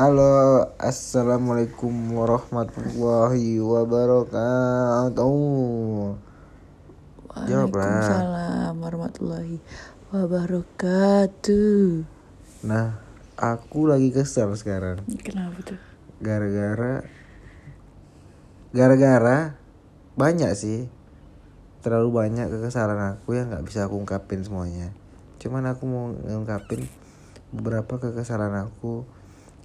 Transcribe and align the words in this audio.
Halo, 0.00 0.64
assalamualaikum 0.80 1.92
warahmatullahi 2.16 3.60
wabarakatuh. 3.60 5.28
Waalaikumsalam 7.28 8.80
warahmatullahi 8.80 9.60
wabarakatuh. 10.08 12.08
Nah, 12.64 12.96
aku 13.36 13.92
lagi 13.92 14.08
kesel 14.08 14.48
sekarang. 14.56 15.04
Kenapa 15.20 15.60
tuh? 15.68 15.76
Gara-gara, 16.24 17.04
gara-gara 18.72 19.52
banyak 20.16 20.52
sih. 20.56 20.88
Terlalu 21.84 22.08
banyak 22.08 22.48
kekesalan 22.48 23.20
aku 23.20 23.36
yang 23.36 23.52
nggak 23.52 23.68
bisa 23.68 23.84
aku 23.84 24.00
ungkapin 24.00 24.40
semuanya. 24.40 24.96
Cuman 25.44 25.68
aku 25.68 25.84
mau 25.84 26.08
ngungkapin 26.08 26.88
beberapa 27.52 28.00
kekesalan 28.00 28.64
aku, 28.64 29.04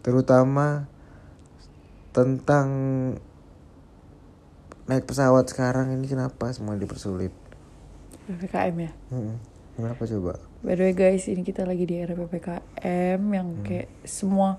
terutama 0.00 0.86
tentang 2.10 2.68
naik 4.88 5.04
pesawat 5.04 5.44
sekarang 5.46 5.92
ini 5.92 6.08
kenapa 6.08 6.48
semua 6.50 6.74
dipersulit. 6.74 7.30
PPKM 8.24 8.76
ya. 8.80 8.92
Hmm, 9.08 9.36
kenapa 9.76 10.04
coba? 10.04 10.40
By 10.60 10.74
the 10.74 10.90
way 10.90 10.94
guys, 10.96 11.28
ini 11.28 11.44
kita 11.44 11.64
lagi 11.64 11.84
di 11.84 11.96
era 11.96 12.12
PPKM 12.12 13.20
yang 13.20 13.60
Hmm. 13.60 13.64
kayak 13.64 13.88
semua 14.02 14.56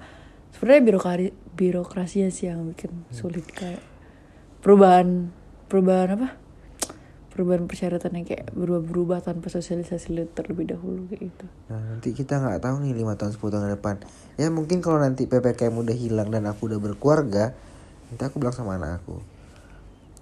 sebenarnya 0.50 0.84
birokrasi 0.86 1.28
birokrasinya 1.54 2.30
sih 2.30 2.50
yang 2.50 2.66
bikin 2.70 2.94
Hmm. 2.94 3.14
sulit 3.14 3.46
kayak 3.46 3.82
perubahan 4.62 5.34
perubahan 5.66 6.18
apa? 6.18 6.30
Perubahan 7.40 7.72
persyaratan 7.72 8.20
yang 8.20 8.28
kayak 8.28 8.52
berubah-berubah 8.52 9.24
tanpa 9.24 9.48
sosialisasi 9.48 10.36
terlebih 10.36 10.76
dahulu 10.76 11.08
kayak 11.08 11.32
gitu. 11.32 11.46
Nah, 11.72 11.80
nanti 11.80 12.12
kita 12.12 12.36
nggak 12.36 12.60
tahu 12.60 12.84
nih 12.84 12.92
lima 12.92 13.16
tahun 13.16 13.32
10 13.32 13.40
tahun 13.40 13.64
ke 13.64 13.72
depan. 13.80 13.96
Ya 14.36 14.52
mungkin 14.52 14.84
kalau 14.84 15.00
nanti 15.00 15.24
PPKM 15.24 15.72
udah 15.72 15.96
hilang 15.96 16.36
dan 16.36 16.52
aku 16.52 16.68
udah 16.68 16.84
berkeluarga, 16.84 17.56
nanti 18.12 18.22
aku 18.28 18.44
bilang 18.44 18.52
sama 18.52 18.76
anak 18.76 19.00
aku, 19.00 19.24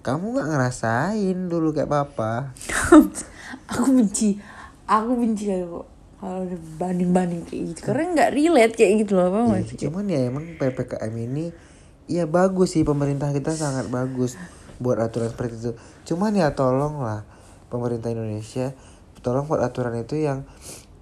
kamu 0.06 0.38
nggak 0.38 0.46
ngerasain 0.46 1.38
dulu 1.50 1.74
kayak 1.74 1.90
papa. 1.90 2.54
aku 3.74 3.90
benci 3.98 4.38
aku 4.88 5.10
benci 5.20 5.44
kalau 5.52 5.84
kalau 6.18 6.42
banding-banding 6.80 7.46
kayak 7.46 7.62
gitu 7.70 7.80
karena 7.86 8.04
nggak 8.16 8.30
relate 8.34 8.74
kayak 8.74 8.92
gitu 9.06 9.12
loh 9.14 9.30
apa 9.30 9.38
Ya, 9.38 9.46
maksudnya 9.54 9.82
cuman 9.86 10.04
ya 10.10 10.20
emang 10.26 10.44
PPKM 10.58 11.14
ini 11.14 11.44
ya 12.08 12.24
bagus 12.24 12.74
sih 12.74 12.82
pemerintah 12.82 13.30
kita 13.30 13.54
sangat 13.54 13.86
bagus 13.92 14.34
buat 14.78 14.98
aturan 14.98 15.30
seperti 15.30 15.54
itu. 15.58 15.72
Cuman 16.14 16.34
ya 16.34 16.54
tolonglah 16.54 17.26
pemerintah 17.68 18.10
Indonesia 18.10 18.72
tolong 19.20 19.50
buat 19.50 19.60
aturan 19.60 19.98
itu 19.98 20.18
yang 20.18 20.46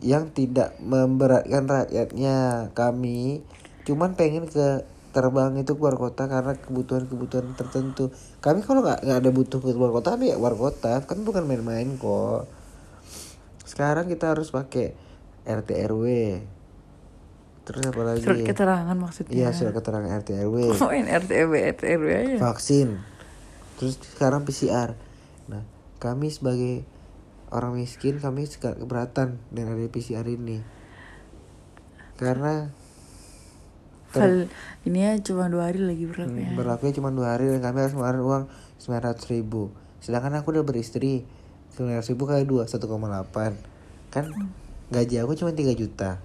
yang 0.00 0.28
tidak 0.32 0.76
memberatkan 0.80 1.64
rakyatnya 1.64 2.68
kami. 2.76 3.44
Cuman 3.88 4.16
pengen 4.18 4.48
ke 4.48 4.84
terbang 5.16 5.56
itu 5.56 5.72
keluar 5.80 5.96
kota 5.96 6.28
karena 6.28 6.52
kebutuhan-kebutuhan 6.60 7.56
tertentu. 7.56 8.12
Kami 8.44 8.60
kalau 8.60 8.84
nggak 8.84 9.00
nggak 9.04 9.18
ada 9.24 9.30
butuh 9.32 9.58
ke 9.64 9.72
luar 9.72 9.92
kota 9.96 10.16
tapi 10.16 10.28
ya 10.32 10.36
keluar 10.36 10.56
kota. 10.56 11.00
Kan 11.04 11.24
bukan 11.24 11.48
main-main 11.48 11.96
kok. 11.96 12.44
Sekarang 13.64 14.08
kita 14.08 14.36
harus 14.36 14.52
pakai 14.52 14.92
RT 15.46 15.70
RW 15.88 16.06
terus 17.66 17.82
apa 17.82 17.98
lagi? 18.06 18.22
Surat 18.22 18.46
keterangan 18.46 18.94
maksudnya. 18.94 19.34
Iya 19.34 19.48
surat 19.50 19.74
keterangan 19.74 20.06
RT 20.22 20.30
RW 20.46 20.56
main 20.86 21.06
RT 21.08 21.30
RW 21.34 21.54
RT 21.74 21.82
RW 21.98 22.08
aja. 22.14 22.36
Vaksin 22.38 23.15
terus 23.76 24.00
sekarang 24.16 24.42
PCR 24.42 24.96
nah 25.46 25.62
kami 26.00 26.28
sebagai 26.32 26.84
orang 27.54 27.78
miskin 27.78 28.18
kami 28.18 28.46
suka 28.48 28.74
keberatan 28.74 29.38
dengan 29.54 29.78
ada 29.78 29.86
PCR 29.86 30.26
ini. 30.26 30.62
Karena 32.16 32.72
Hal 34.16 34.48
ini 34.88 35.04
ya 35.04 35.12
cuma 35.20 35.52
dua 35.52 35.68
hari 35.68 35.82
lagi 35.82 36.08
berlaku 36.08 36.40
ya. 36.40 36.48
berlakunya 36.56 36.92
cuma 36.96 37.12
dua 37.12 37.36
hari 37.36 37.52
dan 37.52 37.60
kami 37.60 37.84
harus 37.84 37.92
mengeluarkan 37.92 38.22
uang 38.24 38.44
sembilan 38.80 39.02
ratus 39.12 39.26
ribu. 39.28 39.68
Sedangkan 40.00 40.40
aku 40.40 40.56
udah 40.56 40.64
beristri 40.64 41.20
sembilan 41.76 42.00
ratus 42.00 42.10
ribu 42.16 42.24
kali 42.24 42.48
dua 42.48 42.64
satu 42.64 42.88
koma 42.88 43.12
delapan. 43.12 43.52
Kan 44.08 44.32
gaji 44.88 45.20
aku 45.20 45.36
cuma 45.36 45.52
3 45.52 45.76
juta. 45.76 46.22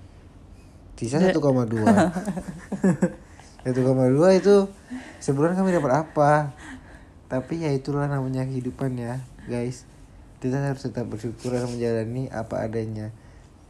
Sisa 0.95 1.17
satu 1.19 1.41
koma 1.41 1.65
dua. 1.65 1.89
Satu 3.61 3.85
koma 3.85 4.09
dua 4.09 4.33
itu 4.33 4.69
sebulan 5.21 5.53
kami 5.53 5.69
dapat 5.69 6.05
apa 6.05 6.49
tapi 7.31 7.63
ya 7.63 7.71
itulah 7.71 8.05
namanya 8.05 8.43
kehidupan 8.43 8.99
ya 8.99 9.23
guys 9.47 9.87
kita 10.37 10.59
harus 10.59 10.83
tetap 10.83 11.07
bersyukur 11.07 11.49
dan 11.49 11.63
menjalani 11.63 12.27
apa 12.27 12.59
adanya 12.61 13.15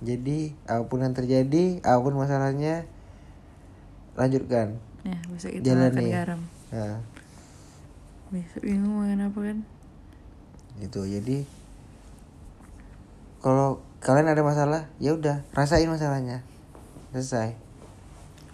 jadi 0.01 0.57
apa 0.65 0.81
pun 0.83 0.99
yang 0.99 1.13
terjadi 1.13 1.77
apa 1.79 1.99
pun 2.01 2.17
masalahnya 2.17 2.89
lanjutkan 4.17 4.81
Ya, 5.01 5.17
besok 5.27 5.49
kita 5.51 5.73
Jalani. 5.73 6.09
garam. 6.09 6.41
nah 6.69 7.01
Besok 8.29 8.61
bingung 8.61 9.01
makan 9.01 9.19
apa 9.23 9.39
kan? 9.43 9.57
gitu 10.77 11.01
jadi 11.03 11.37
kalau 13.39 13.77
kalian 13.99 14.29
ada 14.29 14.41
masalah 14.41 14.89
ya 14.97 15.13
udah 15.13 15.41
rasain 15.51 15.85
masalahnya 15.85 16.45
selesai 17.11 17.53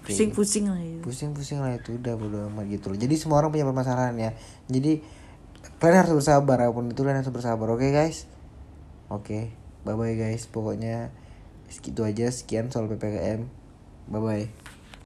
Pusing-pusing 0.07 0.65
lah 0.71 0.79
gitu. 0.79 1.03
pusing-pusing 1.03 1.59
lah 1.59 1.75
itu 1.75 1.99
udah 1.99 2.13
bodo 2.15 2.47
amat 2.51 2.65
gitu 2.71 2.91
loh. 2.91 2.97
Jadi 2.99 3.15
semua 3.19 3.43
orang 3.43 3.51
punya 3.51 3.67
permasalahan 3.67 4.15
ya. 4.15 4.31
Jadi 4.71 5.03
kalian 5.77 6.07
harus 6.07 6.13
bersabar 6.23 6.57
apa 6.63 6.71
pun 6.71 6.87
itu 6.89 7.01
kalian 7.03 7.21
harus 7.21 7.33
bersabar 7.33 7.67
oke 7.67 7.87
guys? 7.91 8.25
Oke 9.11 9.51
bye 9.83 9.95
bye 9.99 10.15
guys. 10.15 10.47
Pokoknya 10.47 11.11
segitu 11.67 12.07
aja. 12.07 12.31
Sekian 12.31 12.71
soal 12.71 12.87
ppkm 12.87 13.47
bye 14.07 14.23
bye 14.23 14.66